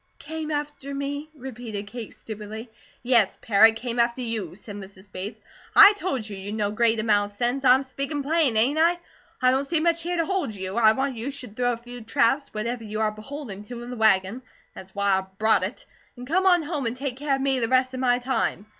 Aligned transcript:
"Came 0.17 0.49
after 0.49 0.95
me?" 0.95 1.29
repeated 1.35 1.85
Kate 1.85 2.11
stupidly. 2.15 2.71
"Yes, 3.03 3.37
parrot, 3.39 3.75
'came 3.75 3.99
after 3.99 4.21
you,'" 4.21 4.55
said 4.55 4.75
Mrs. 4.77 5.11
Bates. 5.11 5.39
"I 5.75 5.93
told 5.93 6.27
you, 6.27 6.35
you'd 6.35 6.55
no 6.55 6.71
great 6.71 6.99
amount 6.99 7.29
of 7.29 7.37
sense. 7.37 7.63
I'm 7.63 7.83
speakin' 7.83 8.23
plain, 8.23 8.57
ain't 8.57 8.79
I? 8.79 8.97
I 9.43 9.51
don't 9.51 9.63
see 9.65 9.79
much 9.79 10.01
here 10.01 10.17
to 10.17 10.25
hold 10.25 10.55
you. 10.55 10.75
I 10.75 10.93
want 10.93 11.17
you 11.17 11.29
should 11.29 11.55
throw 11.55 11.73
a 11.73 11.77
few 11.77 12.01
traps, 12.01 12.51
whatever 12.51 12.83
you 12.83 12.99
are 12.99 13.11
beholden 13.11 13.63
to, 13.65 13.83
in 13.83 13.91
the 13.91 13.95
wagon 13.95 14.41
that's 14.73 14.95
why 14.95 15.19
I 15.19 15.25
brought 15.37 15.61
it 15.63 15.85
and 16.17 16.25
come 16.25 16.47
on 16.47 16.63
home 16.63 16.87
and 16.87 16.97
take 16.97 17.17
care 17.17 17.35
of 17.35 17.41
me 17.41 17.59
the 17.59 17.67
rest 17.67 17.93
of 17.93 17.99
my 17.99 18.17
time. 18.17 18.65